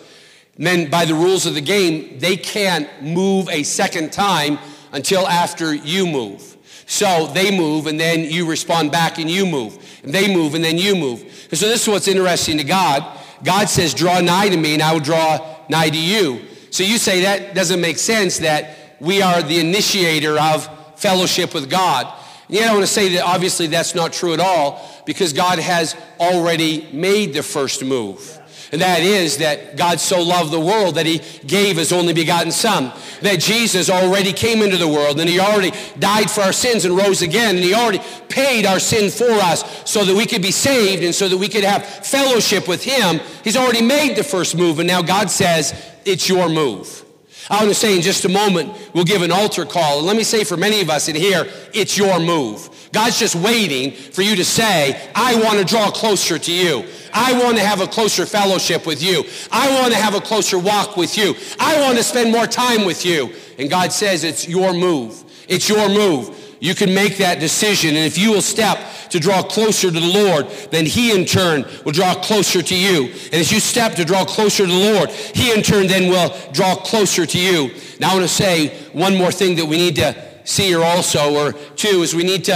[0.55, 4.57] And then by the rules of the game, they can't move a second time
[4.91, 6.57] until after you move.
[6.85, 9.77] So they move and then you respond back and you move.
[10.03, 11.21] And they move and then you move.
[11.49, 13.05] And so this is what's interesting to God.
[13.43, 16.41] God says, draw nigh to me and I will draw nigh to you.
[16.71, 20.67] So you say that doesn't make sense that we are the initiator of
[20.99, 22.07] fellowship with God.
[22.47, 25.59] And yet I want to say that obviously that's not true at all because God
[25.59, 28.37] has already made the first move.
[28.71, 32.51] And that is that God so loved the world that he gave his only begotten
[32.51, 32.91] son.
[33.21, 36.95] That Jesus already came into the world and he already died for our sins and
[36.95, 37.55] rose again.
[37.55, 41.15] And he already paid our sin for us so that we could be saved and
[41.15, 43.19] so that we could have fellowship with him.
[43.43, 45.73] He's already made the first move and now God says,
[46.05, 47.05] it's your move.
[47.49, 49.97] I want to say in just a moment, we'll give an altar call.
[49.97, 52.69] And let me say for many of us in here, it's your move.
[52.91, 56.85] God's just waiting for you to say, I want to draw closer to you.
[57.13, 59.23] I want to have a closer fellowship with you.
[59.51, 61.35] I want to have a closer walk with you.
[61.59, 63.33] I want to spend more time with you.
[63.57, 65.23] And God says, it's your move.
[65.47, 66.35] It's your move.
[66.59, 67.95] You can make that decision.
[67.95, 68.79] And if you will step
[69.11, 73.05] to draw closer to the Lord, then He in turn will draw closer to you.
[73.25, 76.35] And as you step to draw closer to the Lord, He in turn then will
[76.51, 77.71] draw closer to you.
[77.99, 81.33] Now I want to say one more thing that we need to see here also,
[81.33, 82.55] or two, is we need to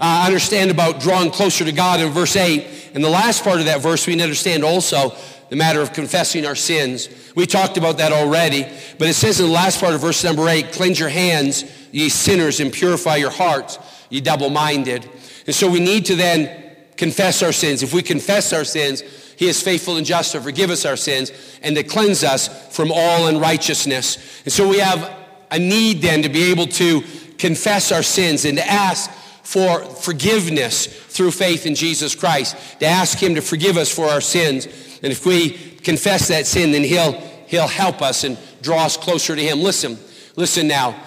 [0.00, 2.90] uh, understand about drawing closer to God in verse 8.
[2.94, 5.14] In the last part of that verse, we need to understand also
[5.50, 7.08] the matter of confessing our sins.
[7.34, 8.66] We talked about that already,
[8.98, 12.08] but it says in the last part of verse number 8, cleanse your hands, ye
[12.08, 13.78] sinners, and purify your hearts,
[14.10, 15.08] ye double-minded.
[15.46, 16.64] And so we need to then
[16.96, 17.82] confess our sins.
[17.82, 19.02] If we confess our sins,
[19.36, 21.32] he is faithful and just to forgive us our sins
[21.62, 24.42] and to cleanse us from all unrighteousness.
[24.44, 25.12] And so we have
[25.50, 27.02] a need then to be able to
[27.38, 29.10] confess our sins and to ask
[29.44, 34.20] for forgiveness through faith in Jesus Christ, to ask him to forgive us for our
[34.20, 34.66] sins.
[35.02, 37.12] And if we confess that sin, then he'll,
[37.46, 39.60] he'll help us and draw us closer to him.
[39.60, 39.98] Listen,
[40.34, 40.98] listen now.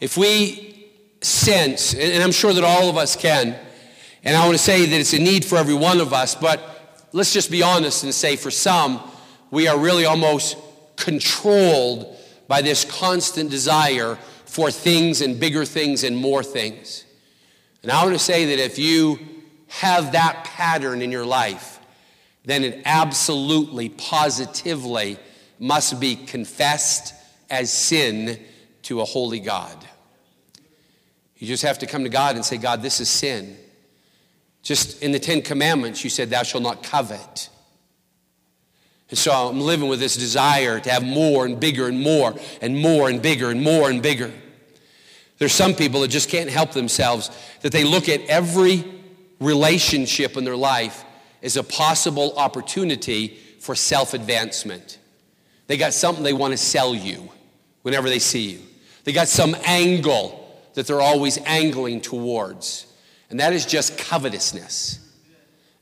[0.00, 0.90] If we
[1.22, 3.56] sense, and I'm sure that all of us can,
[4.24, 7.08] and I want to say that it's a need for every one of us, but
[7.12, 9.00] let's just be honest and say for some,
[9.50, 10.56] we are really almost
[10.96, 12.16] controlled
[12.48, 17.04] by this constant desire for things and bigger things and more things.
[17.84, 19.18] And I want to say that if you
[19.68, 21.78] have that pattern in your life,
[22.46, 25.18] then it absolutely, positively
[25.58, 27.12] must be confessed
[27.50, 28.40] as sin
[28.84, 29.76] to a holy God.
[31.36, 33.58] You just have to come to God and say, God, this is sin.
[34.62, 37.50] Just in the Ten Commandments, you said, Thou shalt not covet.
[39.10, 42.78] And so I'm living with this desire to have more and bigger and more and
[42.78, 44.32] more and bigger and more and bigger.
[45.38, 47.30] There's some people that just can't help themselves,
[47.62, 48.84] that they look at every
[49.40, 51.04] relationship in their life
[51.42, 54.98] as a possible opportunity for self advancement.
[55.66, 57.30] They got something they want to sell you
[57.82, 58.60] whenever they see you,
[59.04, 60.40] they got some angle
[60.74, 62.86] that they're always angling towards.
[63.30, 64.98] And that is just covetousness.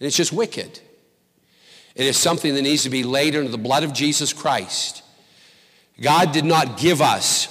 [0.01, 0.81] And it's just wicked.
[1.95, 5.03] It is something that needs to be laid under the blood of Jesus Christ.
[6.01, 7.49] God did not give us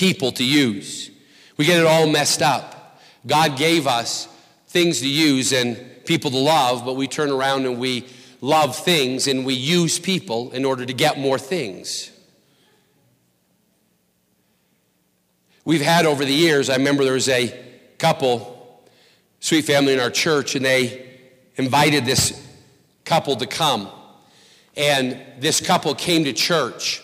[0.00, 1.10] people to use.
[1.58, 3.02] We get it all messed up.
[3.26, 4.28] God gave us
[4.68, 8.06] things to use and people to love, but we turn around and we
[8.40, 12.10] love things and we use people in order to get more things.
[15.66, 17.54] We've had over the years, I remember there was a
[17.98, 18.82] couple,
[19.40, 21.06] sweet family in our church, and they
[21.56, 22.42] invited this
[23.04, 23.90] couple to come.
[24.78, 27.02] And this couple came to church.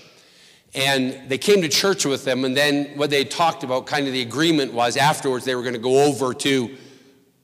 [0.77, 4.13] And they came to church with them, and then what they talked about, kind of
[4.13, 6.77] the agreement was afterwards they were going to go over to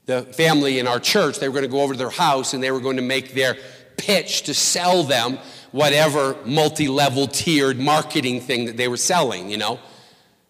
[0.05, 1.39] the family in our church.
[1.39, 3.33] They were going to go over to their house and they were going to make
[3.33, 3.57] their
[3.97, 5.39] pitch to sell them
[5.71, 9.79] whatever multi level tiered marketing thing that they were selling, you know?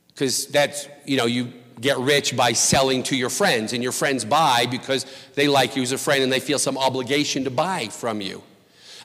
[0.07, 4.23] Because that's, you know, you get rich by selling to your friends, and your friends
[4.23, 5.05] buy because
[5.35, 8.43] they like you as a friend and they feel some obligation to buy from you.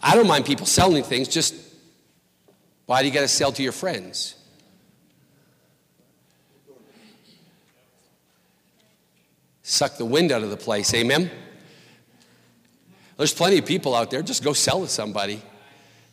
[0.03, 1.55] I don't mind people selling things, just
[2.89, 4.35] why do you got to sell to your friends?
[9.63, 10.95] suck the wind out of the place.
[10.95, 11.31] Amen?
[13.19, 14.23] There's plenty of people out there.
[14.23, 15.43] Just go sell to somebody.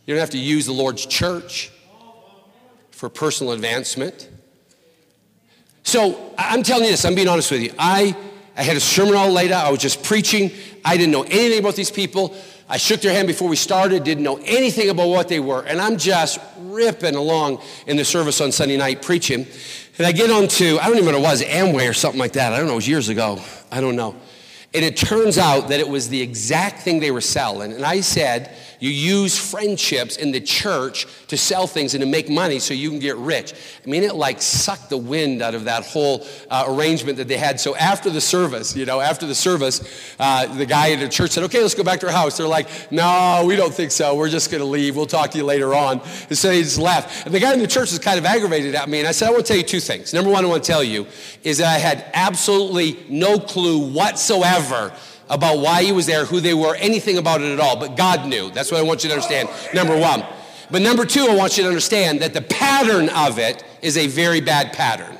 [0.06, 1.72] You don't have to use the Lord's church
[2.92, 4.30] for personal advancement.
[5.84, 7.72] So I'm telling you this, I'm being honest with you.
[7.80, 8.18] I,
[8.58, 9.66] I had a sermon all laid out.
[9.66, 10.52] I was just preaching.
[10.84, 12.36] I didn't know anything about these people.
[12.68, 15.62] I shook their hand before we started, didn't know anything about what they were.
[15.62, 19.46] And I'm just ripping along in the service on Sunday night preaching.
[19.98, 22.20] And I get on to, I don't even know what it was, Amway or something
[22.20, 22.54] like that.
[22.54, 23.40] I don't know, it was years ago.
[23.72, 24.16] I don't know.
[24.76, 27.72] And it turns out that it was the exact thing they were selling.
[27.72, 32.30] And I said, you use friendships in the church to sell things and to make
[32.30, 33.54] money so you can get rich.
[33.54, 37.38] I mean, it like sucked the wind out of that whole uh, arrangement that they
[37.38, 37.60] had.
[37.60, 41.32] So after the service, you know, after the service, uh, the guy at the church
[41.32, 42.38] said, okay, let's go back to our house.
[42.38, 44.16] They're like, no, we don't think so.
[44.16, 44.96] We're just going to leave.
[44.96, 46.02] We'll talk to you later on.
[46.30, 47.26] And so they just left.
[47.26, 49.00] And the guy in the church was kind of aggravated at me.
[49.00, 50.14] And I said, I want to tell you two things.
[50.14, 51.08] Number one, I want to tell you
[51.44, 54.94] is that I had absolutely no clue whatsoever ever
[55.30, 57.78] about why he was there, who they were, anything about it at all.
[57.78, 58.52] But God knew.
[58.52, 60.24] That's what I want you to understand, number one.
[60.70, 64.08] But number two, I want you to understand that the pattern of it is a
[64.08, 65.18] very bad pattern.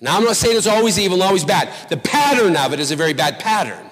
[0.00, 1.70] Now, I'm not saying it's always evil, always bad.
[1.90, 3.86] The pattern of it is a very bad pattern.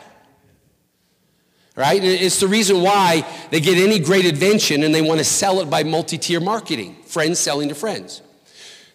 [1.76, 2.02] Right?
[2.02, 5.70] It's the reason why they get any great invention and they want to sell it
[5.70, 8.20] by multi tier marketing, friends selling to friends.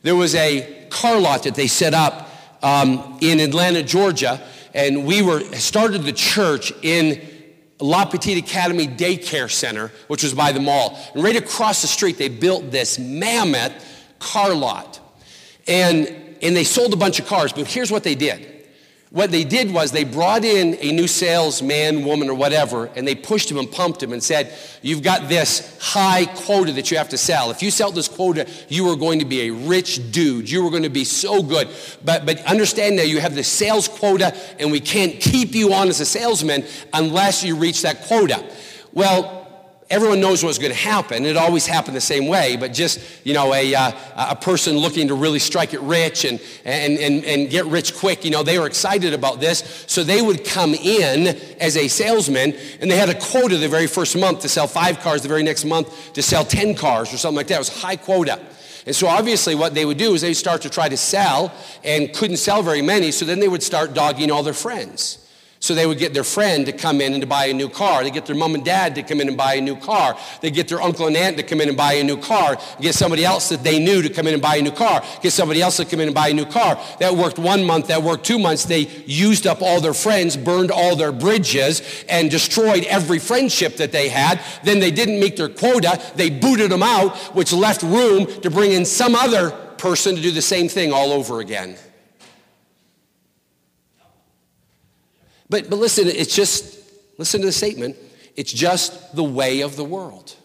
[0.02, 2.30] There was a car lot that they set up
[2.62, 4.42] um, in Atlanta, Georgia,
[4.74, 7.22] and we were started the church in
[7.80, 10.98] La Petite Academy Daycare Center, which was by the mall.
[11.14, 13.74] And right across the street, they built this mammoth
[14.20, 15.00] car lot.
[15.68, 16.08] And,
[16.42, 18.53] and they sold a bunch of cars, but here's what they did
[19.14, 23.14] what they did was they brought in a new salesman, woman, or whatever, and they
[23.14, 24.52] pushed him and pumped him and said,
[24.82, 27.52] You've got this high quota that you have to sell.
[27.52, 30.50] If you sell this quota, you are going to be a rich dude.
[30.50, 31.70] You are going to be so good.
[32.04, 35.90] But, but understand that you have the sales quota, and we can't keep you on
[35.90, 38.44] as a salesman unless you reach that quota.
[38.94, 39.43] Well,
[39.94, 41.24] everyone knows what's going to happen.
[41.24, 45.08] It always happened the same way, but just, you know, a, uh, a person looking
[45.10, 48.58] to really strike it rich and, and, and, and get rich quick, you know, they
[48.58, 49.86] were excited about this.
[49.86, 51.28] So they would come in
[51.60, 55.00] as a salesman and they had a quota the very first month to sell five
[55.00, 57.56] cars, the very next month to sell 10 cars or something like that.
[57.56, 58.42] It was high quota.
[58.88, 62.12] And so obviously what they would do is they start to try to sell and
[62.12, 65.23] couldn't sell very many, so then they would start dogging all their friends.
[65.64, 68.04] So they would get their friend to come in and to buy a new car.
[68.04, 70.18] They get their mom and dad to come in and buy a new car.
[70.42, 72.58] They get their uncle and aunt to come in and buy a new car.
[72.82, 75.02] Get somebody else that they knew to come in and buy a new car.
[75.22, 76.78] Get somebody else to come in and buy a new car.
[77.00, 77.88] That worked one month.
[77.88, 78.66] That worked two months.
[78.66, 83.94] They used up all their friends, burned all their bridges, and destroyed every friendship that
[83.94, 84.42] they had.
[84.66, 85.98] Then they didn't meet their quota.
[86.16, 90.32] They booted them out, which left room to bring in some other person to do
[90.32, 91.78] the same thing all over again.
[95.50, 96.80] But, but listen, it's just,
[97.18, 97.96] listen to the statement,
[98.36, 100.36] it's just the way of the world.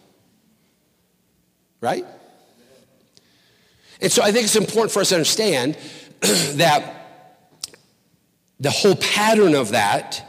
[1.81, 2.05] Right?
[4.01, 5.77] And so I think it's important for us to understand
[6.21, 6.95] that
[8.59, 10.25] the whole pattern of that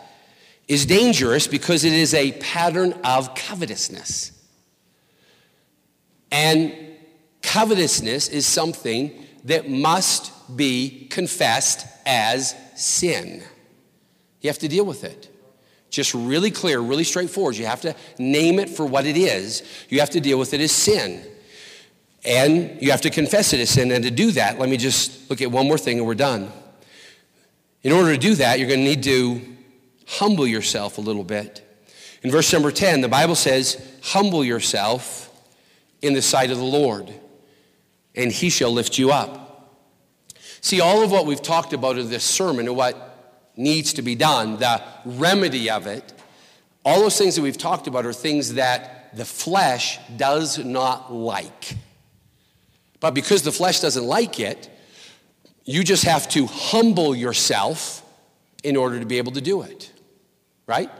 [0.68, 4.32] is dangerous because it is a pattern of covetousness.
[6.30, 6.72] And
[7.42, 13.42] covetousness is something that must be confessed as sin.
[14.40, 15.28] You have to deal with it.
[15.90, 17.56] Just really clear, really straightforward.
[17.56, 19.62] You have to name it for what it is.
[19.88, 21.24] You have to deal with it as sin.
[22.24, 23.90] And you have to confess it as sin.
[23.90, 26.52] And to do that, let me just look at one more thing and we're done.
[27.82, 29.40] In order to do that, you're going to need to
[30.06, 31.66] humble yourself a little bit.
[32.22, 35.30] In verse number 10, the Bible says, Humble yourself
[36.02, 37.12] in the sight of the Lord,
[38.14, 39.80] and he shall lift you up.
[40.60, 43.09] See, all of what we've talked about in this sermon and what
[43.60, 46.12] needs to be done, the remedy of it,
[46.84, 51.76] all those things that we've talked about are things that the flesh does not like.
[53.00, 54.70] But because the flesh doesn't like it,
[55.64, 58.02] you just have to humble yourself
[58.62, 59.92] in order to be able to do it,
[60.66, 60.90] right?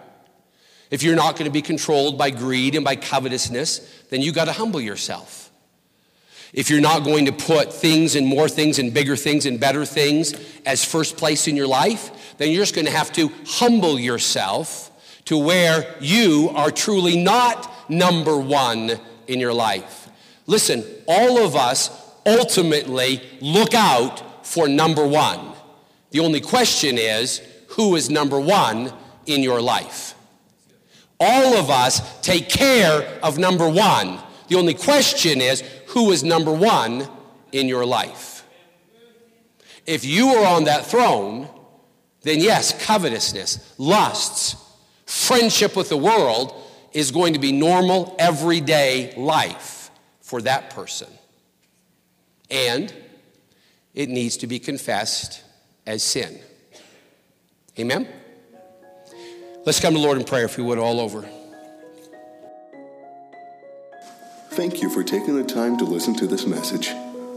[0.90, 4.46] If you're not going to be controlled by greed and by covetousness, then you got
[4.46, 5.39] to humble yourself.
[6.52, 9.84] If you're not going to put things and more things and bigger things and better
[9.84, 10.34] things
[10.66, 14.90] as first place in your life, then you're just going to have to humble yourself
[15.26, 18.98] to where you are truly not number one
[19.28, 20.08] in your life.
[20.46, 21.90] Listen, all of us
[22.26, 25.52] ultimately look out for number one.
[26.10, 28.92] The only question is who is number one
[29.26, 30.14] in your life?
[31.20, 34.18] All of us take care of number one.
[34.48, 37.08] The only question is who is number one
[37.52, 38.46] in your life?
[39.86, 41.48] If you are on that throne,
[42.22, 44.56] then yes, covetousness, lusts,
[45.06, 46.54] friendship with the world
[46.92, 51.08] is going to be normal, everyday life for that person.
[52.50, 52.92] And
[53.94, 55.42] it needs to be confessed
[55.86, 56.38] as sin.
[57.78, 58.08] Amen?
[59.64, 61.28] Let's come to the Lord in prayer, if you would, all over.
[64.50, 66.88] Thank you for taking the time to listen to this message.